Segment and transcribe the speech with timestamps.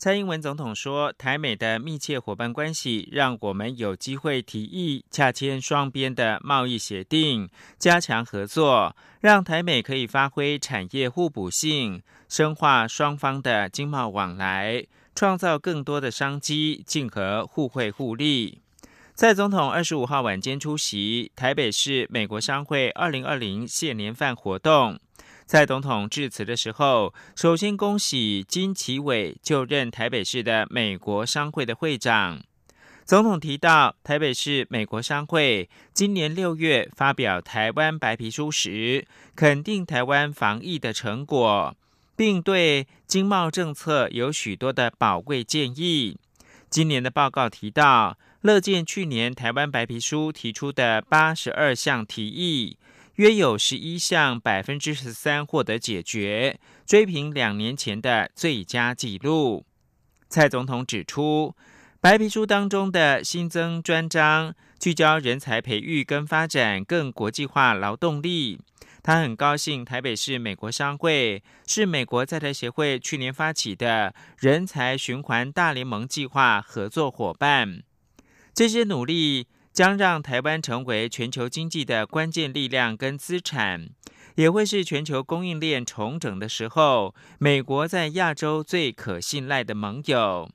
[0.00, 12.00] 蔡英文总统说：“台美的密切伙伴关系，让我们有机会提议洽签双边的贸易协定，加强合作，让台美可以发挥产业互补性，
[12.30, 18.62] 深化双方的经贸往来，创造更多的商机，竞合互惠互利。”
[19.14, 24.98] 蔡总统二十五号晚间出席台北市美国商会二零二零谢年饭活动。
[25.50, 32.40] 蔡总统致辞的时候，首先恭喜金奇伟就任台北市的美国商会的会长。
[33.04, 41.74] 总统提到，台北市美国商会今年六月发表台湾白皮书时，肯定台湾防疫的成果，
[42.14, 46.16] 并对经贸政策有许多的宝贵建议。
[46.68, 52.76] 今年的报告提到，乐见去年台湾白皮书提出的八十二项提议。
[53.16, 59.66] 约有十一项，百分之十三获得解决，追平两年前的最佳纪录。
[60.28, 61.54] 蔡总统指出，
[62.00, 68.58] 白皮书当中的新增专章，聚焦人才培育跟发展更国际化劳动力。
[69.02, 77.82] 他很高兴，台北市美国商会是美国在台协会去年发起的人才循环大联盟计划合作伙伴。
[78.54, 79.46] 这些努力。
[79.72, 83.88] 将让台湾成为全球经济的关键力量跟资产，
[84.34, 90.50] 也会是全球供应链重整的时候，美国在亚洲最可信赖的盟友。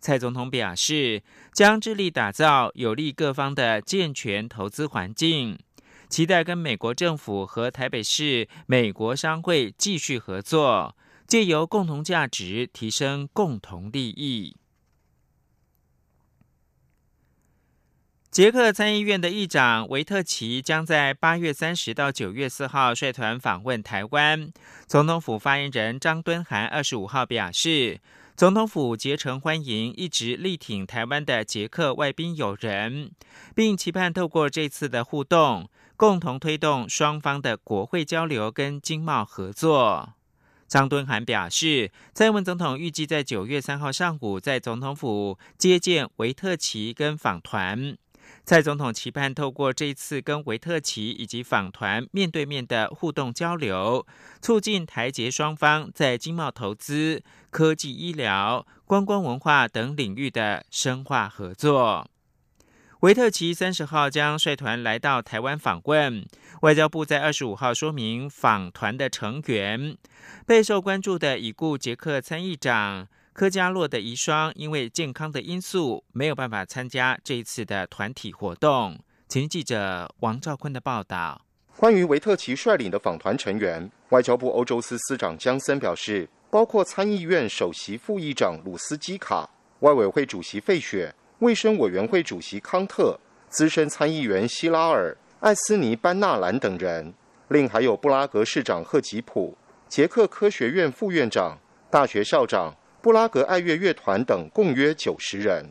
[0.00, 5.58] 蔡总统表示，将致力打造有利各方的健全投资环境，
[6.10, 10.94] 期待跟美国政府和台北市美国商会继续合作，
[11.26, 14.56] 借由共同价值提升共同利益。
[18.34, 24.52] 捷克参议院的议长维特奇将在八月三十到九月四号率团访问台湾。
[24.88, 28.00] 总统府发言人张敦涵二十五号表示，
[28.34, 33.12] 总统府竭诚欢迎一直力挺台湾的捷克外宾友人，
[33.54, 40.14] 并期盼透过这次的互动，共同推动双方的国会交流跟经贸合作。
[40.66, 47.96] 张敦涵表示，蔡英文总统预计在九月三号上午在总统府接见维特奇跟访团。
[48.44, 54.06] 蔡总统期盼透过这次跟维特奇以及访团面对面的互动交流，
[54.42, 62.06] 促进台捷双方在经贸投资、科技、医疗、观光文化等领域的深化合作。
[63.00, 66.26] 维特奇三十号将率团来到台湾访问，
[66.60, 69.96] 外交部在二十五号说明访团的成员，
[70.46, 73.08] 备受关注的已故捷克参议长。
[73.34, 78.96] 科加洛的遗孀因为健康的因素没有办法参加这一次的团体活动。
[79.26, 81.44] 请记者王兆坤的报道。
[81.76, 93.18] 关于维特奇率领的访团成员，外交部欧洲司司长江森表示，包括参议院首席副议长鲁斯基卡、外委会主席费雪、卫生委员会主席康特、
[93.48, 97.12] 资深参议员希拉尔、艾斯尼班纳兰等人，
[97.48, 99.58] 另还有布拉格市长赫吉普、
[99.88, 101.58] 捷克科学院副院长、
[101.90, 102.72] 大学校长。
[103.04, 105.62] 布拉格爱乐乐团等共约九十人。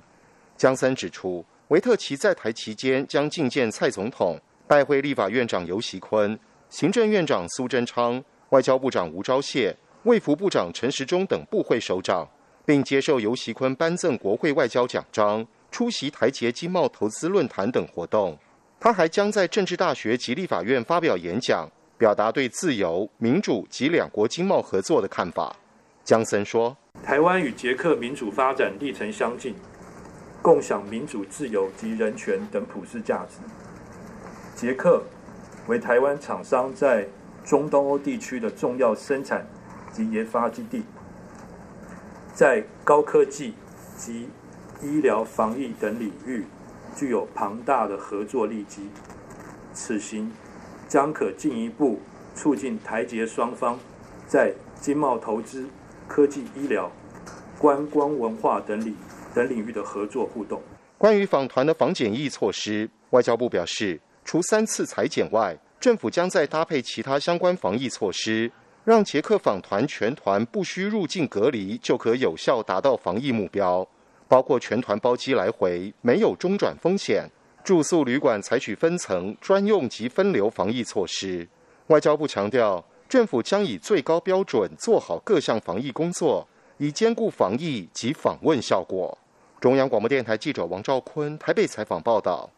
[0.55, 6.39] 江森指出，维特奇在台期间将觐见蔡总统，拜会立法院长游锡坤、
[6.69, 12.29] 行政院长苏贞昌、外交部长吴钊燮、卫福部长陈时中等部会首长，
[12.67, 18.37] 并接受游锡坤颁赠国会外交奖章，出席台捷经贸投资论坛等活动。
[18.79, 21.67] 他还将在政治大学及立法院发表演讲，
[21.97, 25.55] 表达对自由、民主及两国经贸合作的看法。
[26.03, 26.77] 江森说。
[27.13, 29.53] 台湾与捷克民主发展历程相近，
[30.41, 33.37] 共享民主、自由及人权等普世价值。
[34.55, 35.03] 捷克
[35.67, 37.05] 为台湾厂商在
[37.45, 39.45] 中东欧地区的重要生产
[39.91, 40.83] 及研发基地，
[42.33, 43.53] 在高科技
[43.97, 44.29] 及
[44.81, 46.45] 医疗、防疫等领域
[46.95, 48.89] 具有庞大的合作利基。
[49.73, 50.31] 此行
[50.87, 51.99] 将可进一步
[52.33, 53.77] 促进台捷双方
[54.25, 55.67] 在经贸投资。
[56.07, 56.91] 科技、医疗、
[57.57, 58.95] 观光、文化等领
[59.33, 60.61] 等领域的合作互动。
[60.97, 68.49] 关于访团的防检疫措施，外交部表示，除三次裁检外，政府将在搭配其他相关防疫措施，
[68.85, 73.85] 让捷克访团全团不需入境隔离，就可有效达到防疫目标。
[74.29, 77.25] 包括全团包机来回，没有中转风险；
[77.63, 81.47] 住宿旅馆采取分层、专用及分流防疫措施。
[81.87, 82.83] 外交部强调，
[83.13, 86.47] 政府将以最高标准做好各项防疫工作，
[86.79, 89.15] 以兼顾防疫及访问效果。
[89.61, 92.49] 中央广播电台记者王兆坤台北采访报道。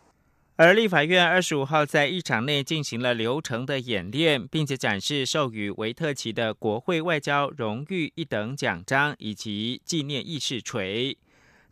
[0.55, 11.17] 而立法院二十五号在议场内进行了流程的演练，并且展示授予维特奇的国会外交荣誉一等奖章以及纪念议事锤。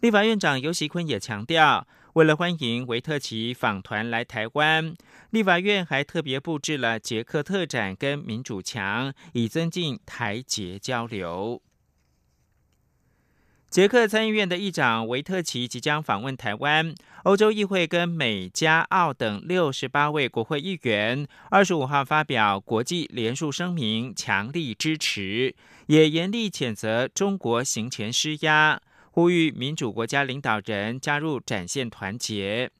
[0.02, 4.94] 立法院长尤锡坤也强调，为了欢迎维特奇访团来台湾，
[5.32, 11.60] 立法院还特别布置了捷克特展跟民主墙，以增进台捷交流。
[13.68, 16.94] 捷克参议院的议长维特奇即将访问台湾，
[17.24, 25.56] 欧洲议会跟美、加、澳等六十八位国会议员二十五号发表国际联署声明，强力支持，
[25.88, 28.80] 也严厉谴责中国行前施压，
[29.14, 32.72] 呼吁民主国家领导人加入，展现团结。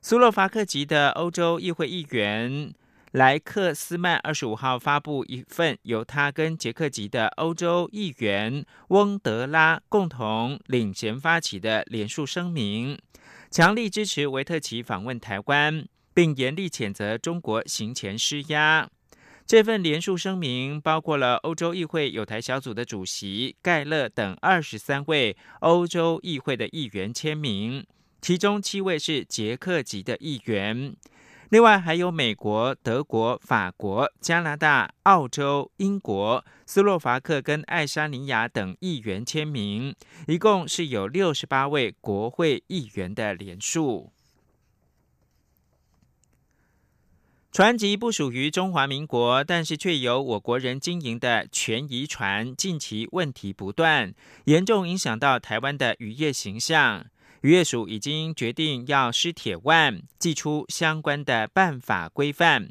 [0.00, 2.74] 斯洛伐克籍的欧洲议会议员。
[3.12, 12.98] 莱克斯曼二十五号发布一份由他跟捷克籍的欧洲议员翁德拉共同领衔发起的联署声明，
[13.50, 18.88] 强力支持维特奇访问台湾，并严厉谴责中国行前施压。
[19.46, 27.84] 这份联署声明包括了欧洲议会有台小组的主席盖勒等二十三位欧洲议会的议员签名，
[28.22, 30.96] 其中七位是捷克籍的议员。
[31.50, 39.94] 另外还有美国、德国、法国、加拿大、澳洲、英国、斯洛伐克跟爱沙尼亚等议员签名，
[40.26, 44.10] 一共是有六十八位国会议员的联署。
[47.52, 54.14] 船籍不属于中华民国，但是却由我国人经营的全渔船，近期问题不断，
[54.44, 57.04] 严重影响到台湾的渔业形象。
[57.42, 62.70] 渔业署已经决定要施铁腕，寄出相关的办法规范。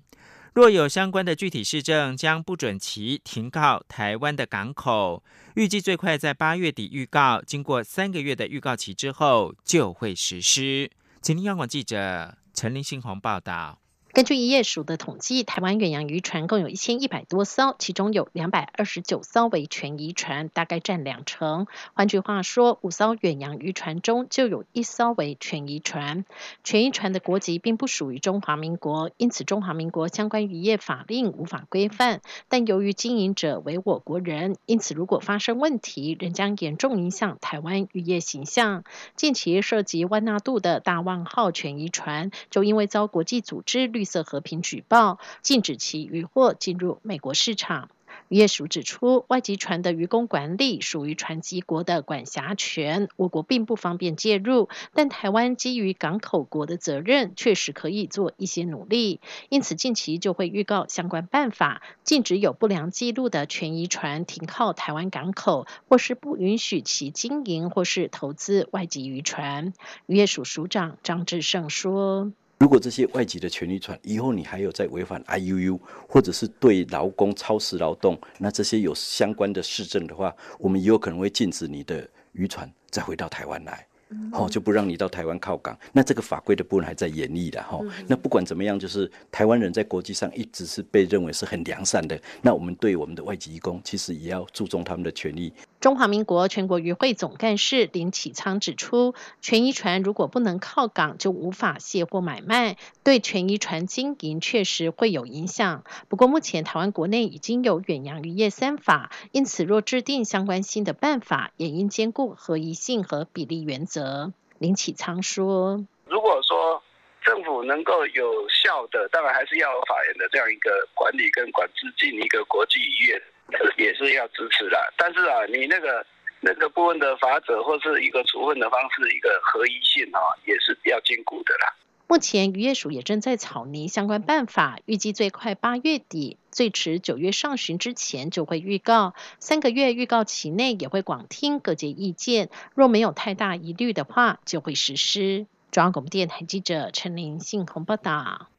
[0.55, 5.23] 若有相关的具体市政，将不准其停靠台湾的港口。
[5.53, 10.89] 预计最快在八月底预告，经过三个月的预告期之后就会实施。
[11.21, 13.80] 请听央广记者陈林信宏报道。
[14.13, 21.65] 根据渔业署的统计，台湾远洋渔船共有一千一百多艘，其中有两百二十九艘为全渔船，大概占两成。
[21.93, 26.25] 换句话说，五艘远洋渔船中就有一艘为全渔船。
[26.61, 32.19] 全渔船的国籍并不属于中华民国，因此中华民国相关渔业法令无法规范。
[32.49, 38.83] 但由于经营者为我国人，因此如果发生问题，仍将严重影响台湾渔业形象。
[39.15, 47.91] 近期涉及万纳度的大万号全渔船，就因为遭国际组织绿色和平举报，禁止其渔获进入美国市场。
[48.29, 54.69] 渔业署指出，外籍船的渔工管理属于船籍国的管辖权，我国并不方便介入。
[54.95, 59.19] 但台湾基于港口国的责任，确实可以做一些努力。
[59.49, 69.73] 因此，近期就会预告相关办法，禁止有不良记录的全渔船停靠台湾港口，或是不允许其经营或是投资外籍渔船。
[70.07, 72.31] 渔业署署长张志胜说。
[72.61, 83.87] 如果这些外籍的权利船以后你还有在违反 I U U，或者是对劳工超时劳动，那这些有相关的市政的话，我们也有可能会禁止你的渔船再回到台湾来。
[84.33, 85.75] 哦，就不让你到台湾靠港。
[85.93, 87.79] 那这个法规的部分还在严厉的哈。
[88.07, 92.19] 那不管怎么样，就是台湾人在国际上一直是被认为是很良善的。
[92.41, 95.53] 那我们对我们的外籍工，其实也要注重他们的权利。
[95.81, 105.83] 中华民国全国渔会总干事林启昌指出，全渔船如果不能靠港，就无法卸货买卖，对全渔船经营确实会有影响。
[106.07, 114.33] 不过目前台湾国内已经有远洋渔业三法，因此若制定相关新的办法，也应兼顾合一性和比例原则。
[114.59, 116.83] 林启昌说：“如果说
[117.25, 123.19] 政府能够有效的，当然还是要法人的这样一个管理跟管制进一个国际渔业。”
[123.77, 126.05] 也是要支持的，但是啊，你那个
[126.39, 131.75] 那个部分的法则或是一个处分的方式，一个合一性啊，也是要兼顾的啦。
[132.07, 139.13] 目前渔业署也正在草拟相关办法，预计最快八月底，最迟九月上旬之前就会预告。
[139.39, 145.47] 三个月预告期内也会广听各界意见，若没有太大疑虑的话，就会实施。
[145.71, 148.49] 中央广播电台记者陈琳信鸿报道。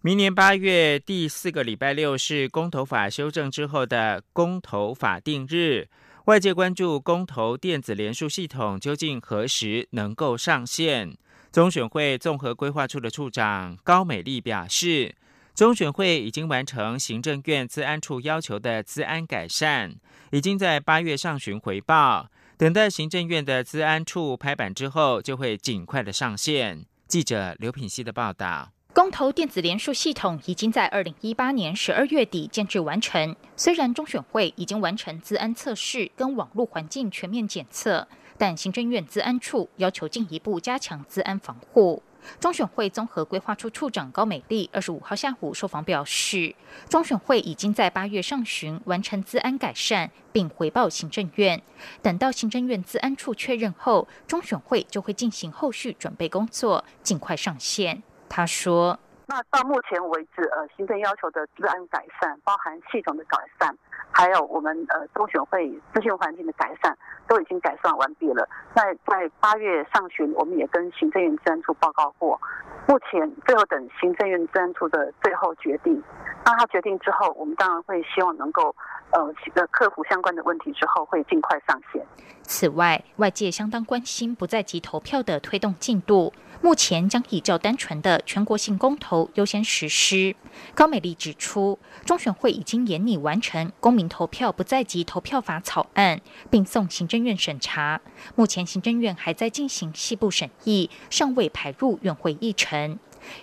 [0.00, 5.88] 明年八月第四个礼拜六是公投法修正之后的公投法定日，
[6.26, 11.18] 外界关注公投电子联署系统究竟何时能够上线。
[11.50, 15.16] 中选会综合规划处的处长高美丽表示，
[15.52, 19.96] 中选会已经完成行政院资安处要求的资安改善，
[20.30, 26.86] 已经在八月上旬回报，等待行政院的资安处拍板之后，就会尽快的上线。
[27.08, 28.70] 记者刘品希的报道。
[28.98, 33.36] 公投电子联署系统已经在二零一八年十二月底建制完成。
[33.54, 42.02] 虽然中选会已经完成资安测试跟网络环境全面检测，但行政院资安处要求进一步加强资安防护。
[42.40, 46.52] 中选会综合规划处处长高美丽二十五号下午受访表示，
[46.88, 51.62] 中选会已经在八月上旬完成资安改善，并回报行政院。
[52.02, 58.02] 等到行政院资安处确认后，中选会就会进行后续准备工作，尽快上线。
[58.28, 58.98] 他说。
[59.26, 63.76] 那到目前为止，呃，行政要求的治安改善，包含系统的改善，
[64.10, 68.48] 还有我们呃中选会资讯环境的改善，都已经改善完毕了。
[68.74, 72.40] 在在八月上旬，我们也跟行政院治安处报告过，
[72.86, 76.02] 目前最后等行政院治安处的最后决定。
[76.42, 78.74] 当他决定之后，我们当然会希望能够。
[79.10, 82.06] 呃，呃，克服相关的问题之后，会尽快上线。
[82.42, 90.34] 此外，外界相当关心不在籍投票的推动进度，目前将以较单纯的全国性公投优先实施。
[90.74, 98.00] 高美丽指出，中选会已经研拟完成公民投票不在籍投票法草案，并送行政院审查。
[98.34, 102.98] 目前行政院还在进行细部审议，尚未排入院会议程。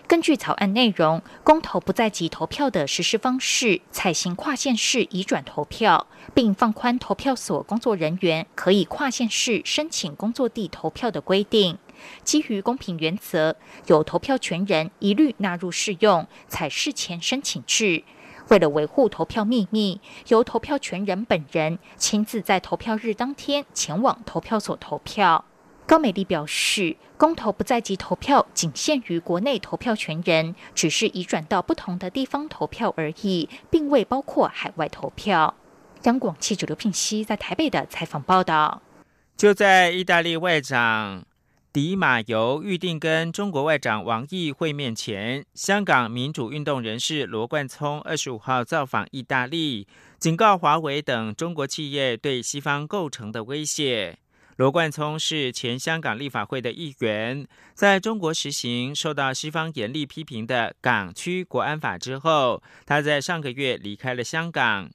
[0.07, 11.77] 根据草案内容，公投不在籍投票的实施方式，采行跨县市移转投票，并放宽投票所工作人员可以跨县市申请工作地投票的规定。
[12.23, 13.55] 基于公平原则，
[13.87, 18.03] 有投票权人一律纳入适用，采事前申请制。
[18.49, 25.45] 为了维护投票秘密，由投票权人本人亲自在投票日当天前往投票所投票。
[25.87, 35.55] 高美丽表示，公投不在籍投票仅限于国内投票权人，只是移转到不同的地方投票而已，并未包括海外投票。
[36.03, 38.81] 央广记者刘聘熙在台北的采访报道。
[39.35, 41.25] 就在意大利外长
[41.75, 49.85] 迪马尤预定跟中国外长王毅会面前，香港民主运动人士罗冠聪二十五号造访意大利，
[50.17, 54.17] 警告华为等中国企业对西方构成的威胁。
[54.55, 64.89] 罗冠聪是前香港立法会的议员，在中国实行受到西方严厉批评的港区国安法之后，他在上个月离开了香港。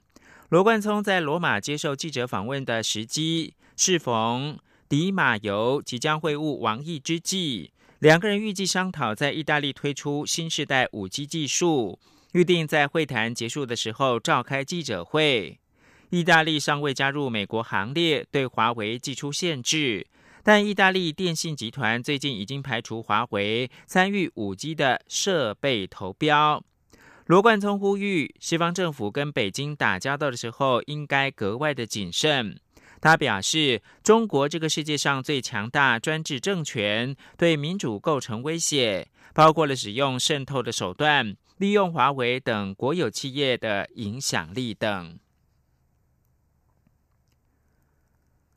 [0.49, 4.59] 罗冠聪在罗马接受记者访问的时机，适逢
[4.91, 7.71] 迪马尤即将会晤王毅之际，
[8.01, 12.01] 两个人预计商讨在意大利推出新时代五 G 技术，
[12.33, 15.61] 预定在会谈结束的时候召开记者会。
[16.09, 20.09] 意大利尚未加入美国行列，对华为寄出限制，
[20.43, 26.65] 但意大利电信集团最近已经排除华为参与五 G 的设备投标。
[27.27, 32.59] 罗冠聪呼吁西方政府跟北京打交道的时候，应该格外的谨慎。
[33.01, 45.19] 他表示，中国这个世界上最强大专制政权，对民主构成威胁，包括了使用渗透的手段，利用华为等国有企业的影响力等。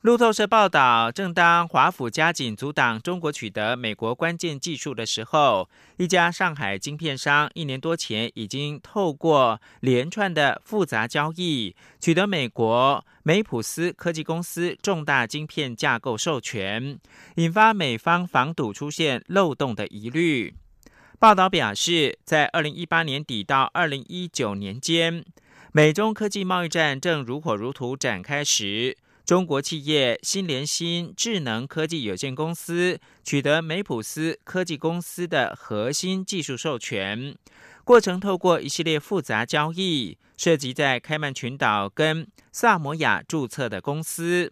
[0.04, 17.00] 路透社报道，正当华府加紧阻挡中国取得美国关键技术的时候，一家上海晶片商一年多前已经透过连串的复杂交易，取得美国梅普斯科技公司重大晶片架构授权，
[17.36, 20.54] 引发美方防堵出现漏洞的疑虑。
[21.18, 25.24] 报道表示，在二零一八年底到二零一九年间，
[25.72, 28.98] 美中科技贸易战正如火如荼展开时。
[29.26, 37.34] 中国企业新联新智能科技有限公司取得梅普斯科技公司的核心技术授权，
[37.86, 44.52] 过程透过一系列复杂交易，涉及在开曼群岛跟萨摩亚注册的公司。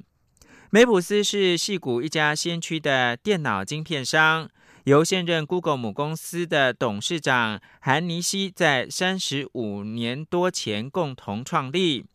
[0.69, 4.49] 梅普斯是系谷一家先驱的电脑晶片商，
[4.85, 12.05] 由现任 Google 母公司的董事长韩尼西在三十五年多前共同创立。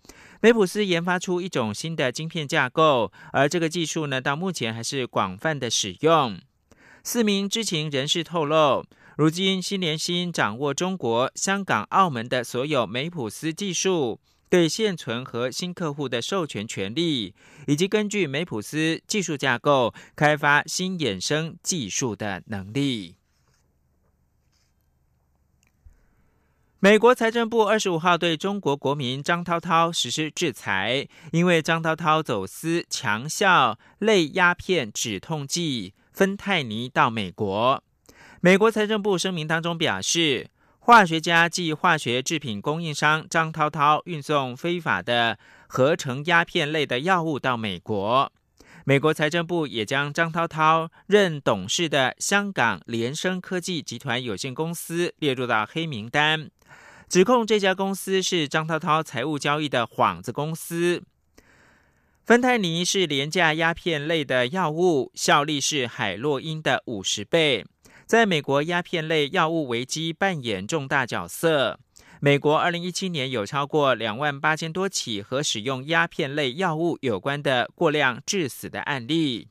[0.41, 6.39] 梅普斯研发出一种新的晶片架构，而这个技术呢，到目前还是广泛的使用。
[7.03, 8.85] 四名知情人士透露，
[9.17, 17.35] 如今新联芯掌握中国香港、澳门的所有梅普斯技术，对现存和新客户的授权权利，
[17.67, 23.17] 以及根据梅普斯技术架构开发新衍生技术的能力。
[26.79, 37.83] 美国财政部二十五号对中国国民张涛涛实施制裁，因为张涛涛走私强效类鸦片止痛剂芬太尼到美国。
[38.43, 48.31] 美国财政部声明当中表示，化学家及化学制品供应商张涛涛运送非法的合成鸦片类的药物到美国。
[48.85, 56.51] 美国财政部也将张涛涛任董事的香港联升科技集团有限公司列入到黑名单，
[57.09, 61.03] 指控这家公司是张涛涛财务交易的幌子公司。
[62.25, 67.65] 芬太尼是廉价鸦片类的药物，效力是海洛因的五十倍，
[68.05, 71.79] 在美国鸦片类药物危机扮演重大角色。
[72.19, 79.47] 美国二零一七年有超过两万八千多起和使用鸦片类药物有关的过量致死的案例。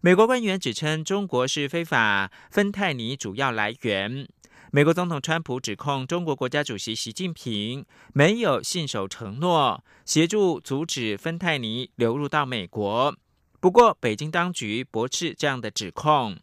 [0.00, 4.28] 美国官员指称，中国是非法芬太尼主要来源。
[4.74, 13.16] 美国总统川普指控中国国家主席习近平没有信守承诺，协助阻止芬太尼流入到美国。
[13.60, 16.36] 不过，北京当局驳斥这样的指控。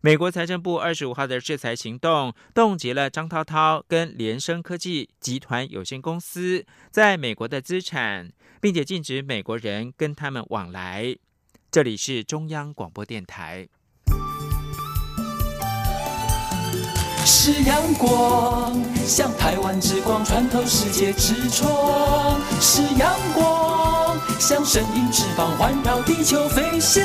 [0.00, 11.14] 美国财政部二十五号的制裁行动冻结了张涛涛跟联升科技集团有限公司在美国的资产，并且禁止美国人跟他们往来。
[11.70, 13.68] 这里是中央广播电台。
[17.28, 18.72] 是阳光，
[19.04, 27.02] 像台湾之光穿透世界之窗；是阳光，像神鹰翅膀环绕地球飞翔。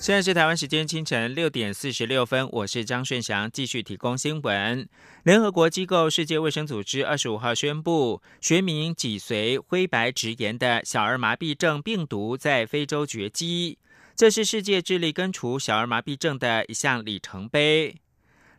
[0.00, 4.88] 现在是台湾时间清晨六点四十六分，我是张顺祥，继续提供新闻。
[5.22, 13.76] 联合国机构世界卫生组织二十五号宣布，学名脊髓灰白质炎的小儿麻痹症病毒在非洲绝迹。
[14.16, 17.96] 这是世界致力根除小儿麻痹症的一项里程碑。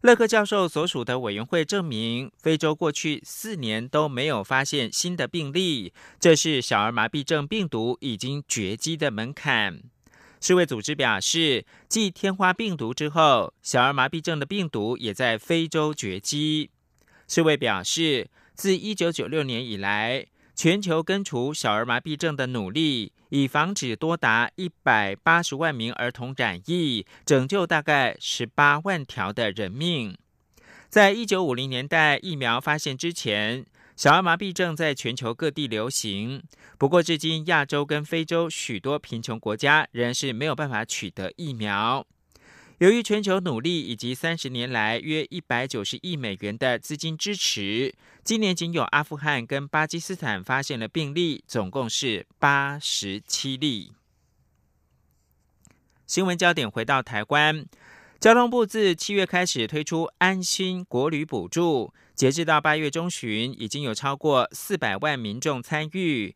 [0.01, 9.81] 勒克教授所属的委员会证明，非洲过去四年都没有发现新的病例，这是小儿麻痹症病毒已经绝迹的门槛。
[10.39, 16.69] 世卫组织表示，继天花病毒之后，小儿麻痹症的病毒也在非洲绝迹。
[17.27, 23.13] 世卫表示，自一九九六年以来，全球根除小儿麻痹症的努力。
[23.29, 30.17] 以防止多达一百八十万名儿童染疫，拯救大概十八万条的人命。
[30.89, 33.65] 在一九五零年代疫苗发现之前，
[33.97, 36.41] 小儿麻痹症在全球各地流行。
[36.77, 42.07] 不过，至今亚洲跟非洲许多贫穷国家仍是没有办法取得疫苗。
[42.79, 53.93] 由于全球努力以及三十年来约一百九十亿美元的资金支持，今年仅有阿富汗跟巴基斯坦发现了病例，总共是八十七例。
[56.05, 57.65] 新闻焦点回到台湾，
[58.19, 66.35] 交通部自七月开始推出安心国旅补助，截至到八月中旬，已经有超过四百万民众参与，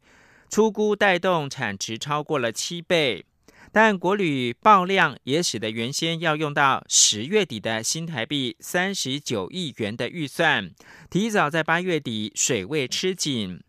[0.49, 3.27] 出估带动产值超过了七倍。
[3.73, 10.71] 但国旅爆量也使得原先要用到十月底的新台币三十九亿元的预算，
[11.09, 13.61] 提早在八月底水位吃紧。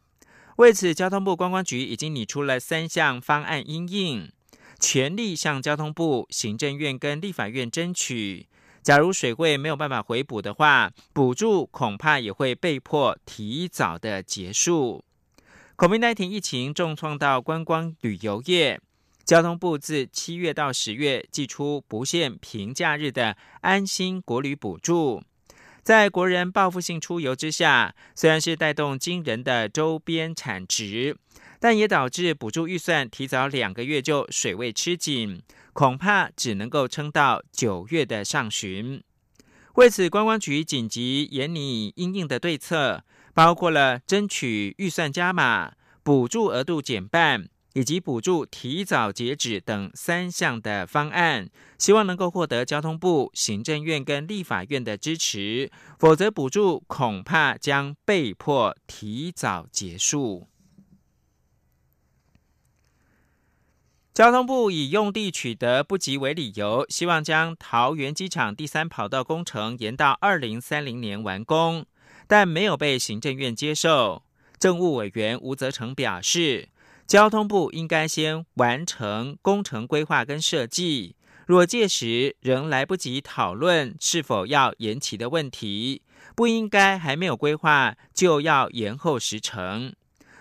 [0.57, 4.33] 为此，交通部观光局已经拟出了三项方案应应，
[4.81, 8.49] 全力向交通部、行政院跟立法院争取。
[8.83, 15.05] 假如水位没有办法回补的话，补助恐怕也会被迫提早的结束。
[15.77, 18.81] 孔明奈廷疫情重创到观光旅游业。
[19.25, 25.23] 交通部自七月到十月寄出不限平假日的安心国旅补助，
[25.83, 31.17] 在国人报复性出游之下，虽然是带动惊人的周边产值，
[31.61, 35.41] 但也导致补助预算提早两个月就水位吃紧，
[35.73, 39.03] 恐怕只能够撑到九月的上旬。
[39.75, 47.49] 为此，观光局紧急研拟应应的对策，包括了争取预算加码、补助额度减半。
[47.75, 60.49] 以及补助提早截止等三项的方案，希望能够获得交通部、行政院跟立法院的支持，否则补助恐怕将被迫提早结束。
[64.13, 71.87] 交通部以用地取得不及为理由，希望将桃园机场第三跑道工程延到二零三零年完工，
[72.27, 74.25] 但没有被行政院接受。
[74.59, 76.69] 政务委员吴泽成表示。
[77.07, 81.15] 交通部应该先完成工程规划跟设计，
[81.47, 86.03] 若届时仍来不及讨论是否要延期的问题，
[86.35, 89.93] 不应该还没有规划就要延后时程。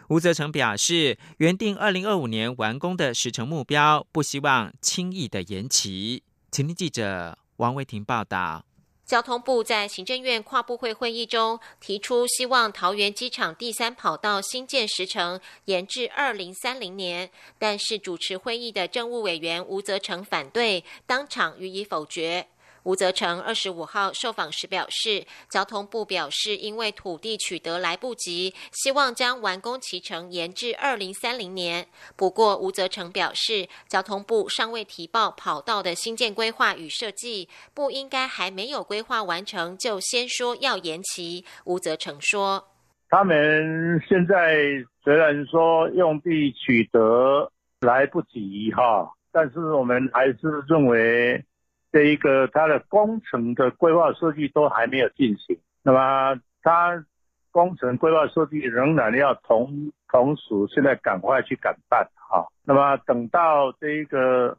[0.07, 6.23] 吴泽成表示，原定二零二五年完工的时程目标，不希望轻易的延期。
[6.51, 8.65] 请听记者王维婷报道。
[9.11, 22.47] 交通部在行政院跨部会会议中提出，希望桃园机场第三跑道新建时程延至二零三零年，但是主持会议的政务委员吴泽成反对，当场予以否决。
[22.83, 31.85] 吴泽成二十五号受访时表示，交通部表示因为土地取得来不及，希望将完工期程延至二零三零年。
[32.15, 41.45] 不过，吴泽成表示，交通部尚未提报跑道的新建规划与设计，不应该还没有规划完成就先说要延期。
[41.65, 42.67] 吴泽成说
[43.09, 44.57] ：“他们现在
[45.03, 51.43] 虽然说用地取得来不及哈，但是我们还是认为。”
[51.91, 57.05] 这一个它的工程的规划设计都还没有进行，那么它
[57.51, 64.57] 工程规划设计仍然要同同时现在赶快去赶办哈，那么等到这一个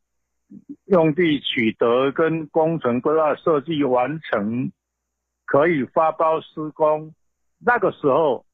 [0.85, 4.71] 用地取得跟工程规划设计完成，
[5.47, 7.15] 可以发包施工，
[7.59, 8.45] 那个时候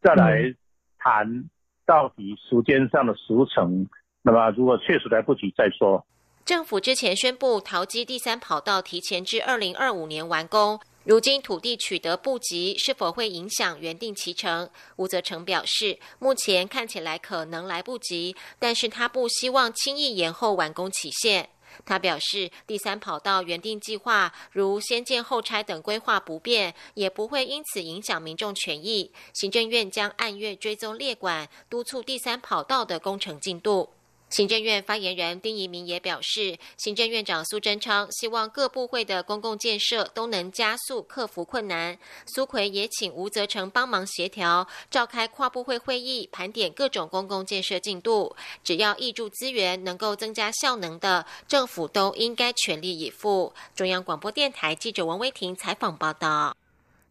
[0.00, 0.54] 再来
[0.98, 1.50] 谈
[1.84, 3.88] 到底时间上的时程，
[4.22, 6.06] 那么如果确实来不及再说。
[6.44, 14.68] 政府之前宣布桃机第三跑道提前至二零二五年完工，如今土地取得不及，是否会影响原定期程？
[14.96, 21.48] 吴泽成表示，目前看起来可能来不及，但是他不希望轻易延后完工期限。
[21.86, 29.12] 他表示，第三跑道原定计划如先建后拆等规划不变，也不会因此影响民众权益。
[29.32, 33.90] 行政院将按月追踪列管，督促第三跑道的工程进度。
[34.32, 41.98] 行政院发言人丁仪明也表示，行政院长苏贞昌希望各部会的公共建设都能加速克服困难。
[42.24, 48.34] 苏奎也请吴泽成帮忙协调，召开跨部会会议，盘点各种公共建设进度。
[48.64, 53.52] 只要挹注资源能够增加效能的，政府都应该全力以赴。
[53.74, 56.56] 中央广播电台记者王威婷采访报道。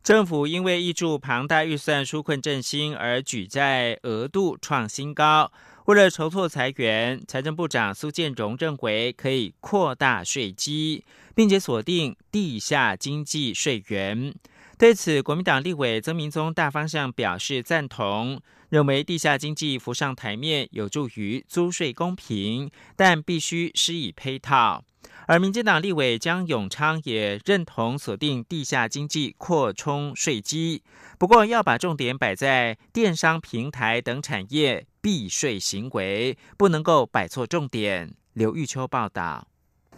[0.01, 5.51] 政府因为挹注庞大预算纾困振兴而举债额度创新高。
[5.91, 11.03] 为了筹措财源，财政部长苏建荣认为可以扩大税基，
[11.35, 14.33] 并且锁定地下经济税源。
[14.77, 24.85] 对此，国民党立委曾明宗大方向表示赞同，认为地下经济浮上台面有助于租税公平，但必须施以配套。
[25.27, 30.83] 而民进党立委江永昌也认同锁定地下经济扩充税基，
[31.17, 38.13] 不过要把重点摆在电商平台等产业避税行为，不能够摆错重点。
[38.33, 39.50] 刘玉秋报道。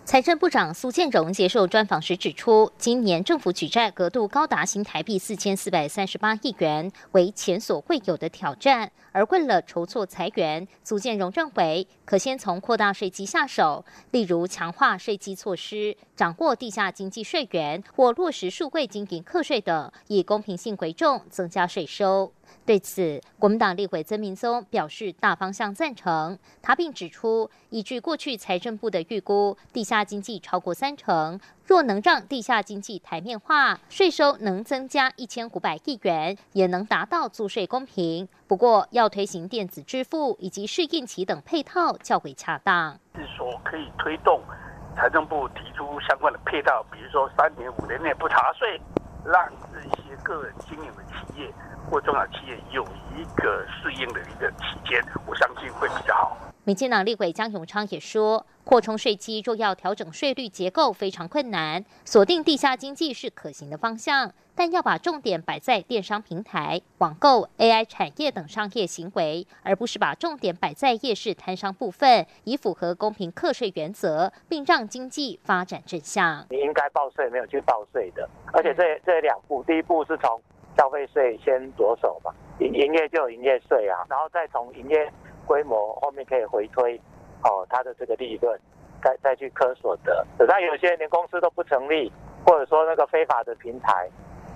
[0.06, 8.92] 财政部长苏建荣接受专访时指出，今年政府举债额度高达新台币四千四百三十八亿元，为前所未有的挑战。
[9.14, 22.34] 而为了筹措财源，苏建荣认为可先从扩大税基下手，例如强化税基措施、掌握地下经济税源或落实数位经营课税等，以公平性为重，增加税收。
[22.66, 26.38] 对此，国民党立委曾明宗表示大方向赞成。
[26.62, 38.28] 他并指出，依据过去财政部的预估，地下经济超过三成，若能让地下经济台面化，税收能增加一千五百亿元，也能达到租税公平。
[38.48, 42.98] 不过，要推行电子支付以及试印期等配套较为恰当。
[43.16, 44.42] 是说可以推动
[44.96, 48.80] 财政部提出相关的配套，比如说三年、五年内不查税，
[49.26, 51.54] 让这些个人经营的企业。
[51.94, 52.84] 或中小企业有
[53.16, 56.36] 一个适应的一个期间，我相信会比较好。
[56.64, 76.44] 民进党立委江永昌也说，扩充税基若要调整税率结构非常困难，锁定地下经济是可行的方向，但要把重点摆在电商平台、网购、AI 产业等商业行为，而不是把重点摆在夜市摊商部分，以符合公平课税原则，并让经济发展正向。
[76.50, 80.42] 你应该报税没有去报税的，而且这这两步，第一步是从。
[80.78, 85.12] 消费税先着手吧，营营业就有营业税啊，然后再从营业
[85.46, 87.00] 规模后面可以回推，
[87.44, 88.60] 哦，它的这个利润，
[89.04, 90.26] 再再去科所得。
[90.38, 92.12] 等到有些连公司都不成立，
[92.46, 94.10] 或者说那个非法的平台，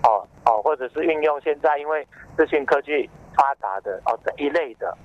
[0.04, 4.98] 哦哦，或者是运用现在因为资讯科技发达的哦这一类的，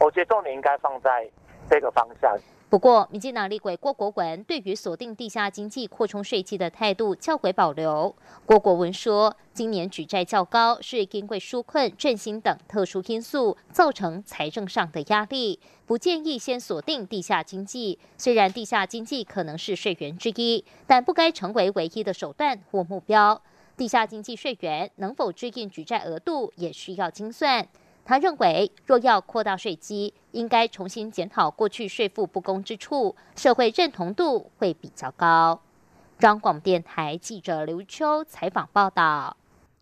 [0.00, 1.28] 我觉得重点应该放在
[1.70, 2.36] 这个方向。
[2.76, 8.14] 不过，民进党立委郭国文对于锁定地下经济扩充税基的态度较为保留。
[8.44, 17.98] 郭国文说，今年举债较高，是因为纾困、振兴等特殊因素造成财政上的压力，不建议先锁定地下经济。
[18.18, 23.40] 虽然地下经济可能是税源之一，但不该成为唯一的手段或目标。
[23.74, 27.66] 地下经济税源能否支应举债额度，也需要精算。
[28.04, 35.62] 他认为，若要扩大税基，应该重新检讨过去税负不公之处，社会认同度会比较高。
[36.18, 39.36] 中广电台记者刘秋采访报道。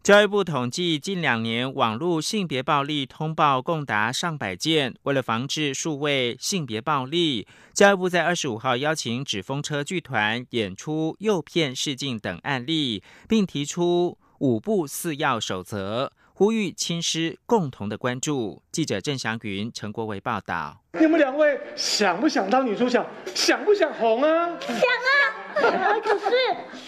[0.04, 4.94] 教育部统计，近两年网络性别暴力通报共达上百件。
[5.04, 16.12] 为了防治数位性别暴力，教育部在二十五号邀请纸风车剧团演出诱骗试镜等案例，并提出五步四要守则。
[16.36, 18.60] 呼吁亲师共同的关注。
[18.72, 20.80] 记者郑祥云、陈国维报道。
[20.98, 23.06] 你们两位想不想当女主角？
[23.32, 24.58] 想不想红啊？
[24.66, 25.94] 想啊！
[26.02, 26.30] 可是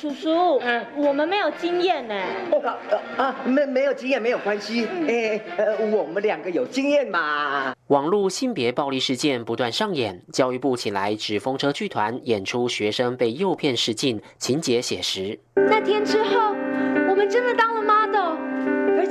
[0.01, 0.61] 叔叔，
[0.97, 2.15] 我们没有经验呢。
[3.17, 4.85] 啊，没没有经验没有关系。
[5.07, 7.73] 哎，呃，我们两个有经验嘛。
[7.87, 15.39] 网络性别暴力事件不断上演，教育部请来纸风车剧团演出学生被诱骗试镜，情节写实。
[15.55, 16.53] 那天之后，
[17.09, 18.16] 我们真的当了 model。
[18.16, 18.16] 而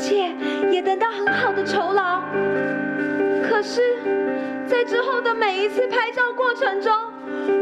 [0.05, 0.31] 且
[0.71, 2.21] 也得到很好的酬劳，
[3.49, 3.81] 可是，
[4.67, 6.93] 在之后的每一次拍照过程中，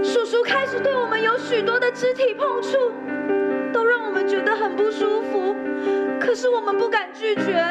[0.03, 2.91] 叔叔开始对我们有许多的肢体碰触，
[3.71, 5.55] 都让我们觉得很不舒服。
[6.19, 7.63] 可是我们不敢拒绝。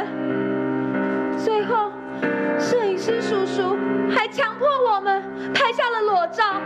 [1.37, 1.93] 最后，
[2.59, 3.77] 摄影师叔叔
[4.09, 6.63] 还强迫我们拍下了裸照，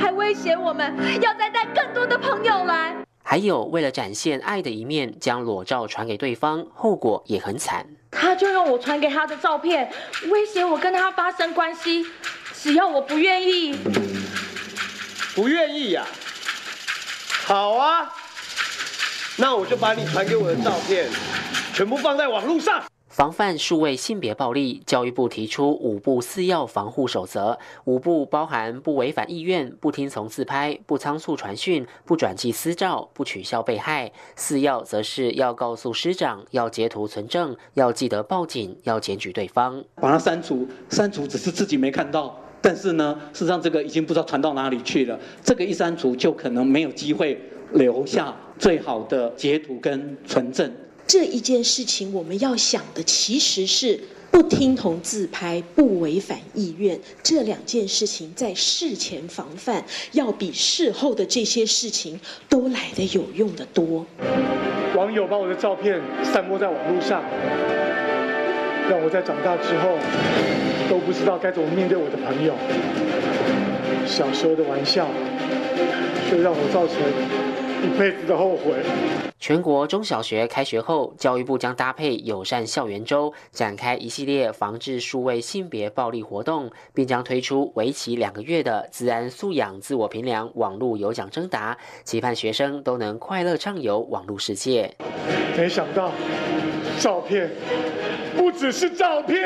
[0.00, 3.05] 还威胁我们要再带更多的朋友来。
[3.28, 7.84] 还有，为了展现爱的一面，将裸照传给对方，后果也很惨。
[8.12, 9.92] 他就用我传给他的照片，
[10.30, 12.06] 威胁我跟他发生关系，
[12.54, 13.76] 只要我不愿意。
[15.34, 16.06] 不愿意呀？
[17.46, 18.08] 好啊，
[19.34, 21.08] 那我就把你传给我的照片，
[21.74, 22.80] 全部放在网络上。
[23.16, 27.58] 防范数位性别暴力，教育部提出五步四要防护守则。
[27.84, 34.12] 五步包含不违反意愿、不听从自拍、不仓促传讯、不转寄私照、不取消被害。
[34.34, 39.82] 四要则是要告诉师长，要截图存证，要记得报警，要检举对方。
[39.94, 45.18] 把它删除，删除只是自己没看到，但是呢，事实上这个已经不知道传到哪里去了。
[45.42, 47.40] 这个一删除，就可能没有机会
[47.72, 50.70] 留下最好的截图跟存证。
[51.06, 64.04] 这一件事情，我们要想的其实是不听从自拍、不违反意愿这两件事情，在事前防范，要比事后的这些事情都来得有用的多。
[64.96, 67.22] 网友把我的照片散播在网络上，
[68.90, 69.96] 让我在长大之后
[70.90, 72.54] 都不知道该怎么面对我的朋友。
[74.06, 75.08] 小时候的玩笑，
[76.28, 77.55] 却让我造成。
[77.86, 78.74] 一辈子的后悔。
[79.38, 94.92] 全国中小学开学后，教育部将搭配友善校园周，展开一系列防治数位性别暴力活动，并将推出为期两个月的自然素养自我评量网络有奖征答，期盼学生都能快乐畅游网络世界。
[95.56, 96.10] 没想到，
[96.98, 97.50] 照片。
[98.36, 99.36] 不只是照片。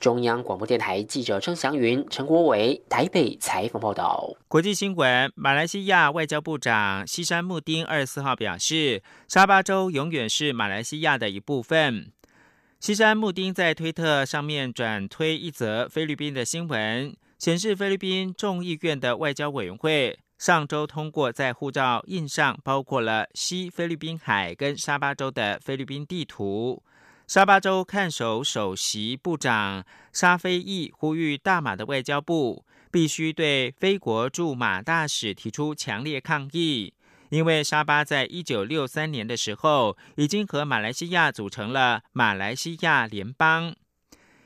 [0.00, 4.34] 中央广播电台记者郑祥云、陈国伟台北采访报道。
[4.48, 12.10] 国际新闻：马来西亚外交部长西山穆丁二十四号表示，沙巴州永远是马来西亚的一部分。
[12.80, 26.82] 西山穆丁在推特上面转推一则菲律宾的新闻，显示菲律宾众议院的外交委员会上周通过在护照印上包括了西菲律宾海跟沙巴州的菲律宾地图。
[27.28, 36.94] 沙巴州看守首席部长沙菲义呼吁大马的外交部必须对非国驻马大使提出强烈抗议，
[37.28, 43.76] 因为沙巴在一九六三年的时候已经和马来西亚组成了马来西亚联邦。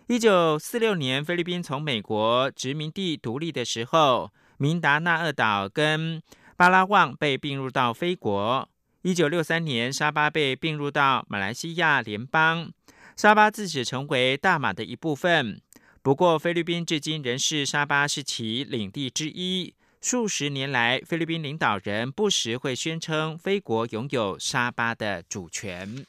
[0.09, 6.21] 一九四六年菲律宾从美国殖民地独立的时候，明达纳二岛跟
[6.57, 8.69] 巴拉望被并入到菲国。
[9.03, 12.71] 一九六三年，沙巴被并入到马来西亚联邦，
[13.17, 15.61] 沙巴自此成为大马的一部分。
[16.03, 19.75] 不过，菲律宾至今仍是沙巴是其领地之一。
[20.01, 26.07] 数十年来，菲律宾领导人不时会宣称菲国拥有沙巴的主权。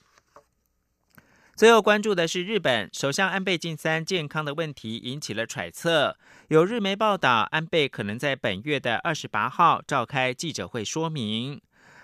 [1.56, 6.16] 最后关注的是日本首相安倍晋三健康的问题引起了揣测。
[6.50, 11.60] 有日媒报道，安倍可能在本月的二十八号召开记者会说明。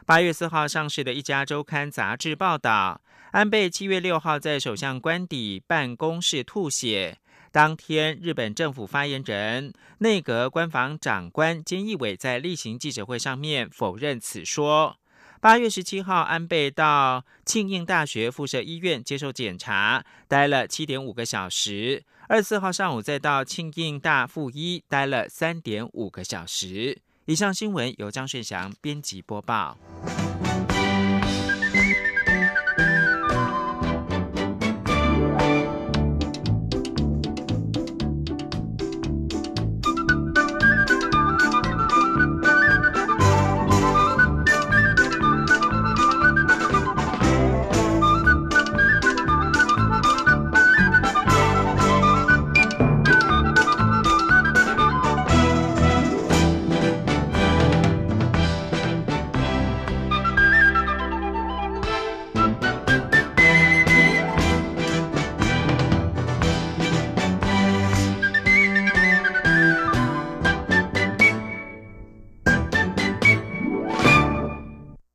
[0.10, 7.20] 八月四号上市的一家周刊杂志报道，安倍七月六号在首相官邸办公室吐血。
[7.52, 14.98] 当天，日本政府发言人、内阁官房长官菅义伟在例行记者会上面否认此说。
[15.40, 22.04] 八月十七号，安倍到庆应大学附设医院接受检查，待了七点五个小时。
[22.28, 27.00] 二十四号上午再到庆应大附医待了三点五个小时。
[27.30, 29.78] 以上新闻由张炫翔编辑播报。